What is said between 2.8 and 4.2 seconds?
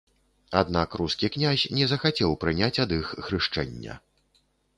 ад іх хрышчэння.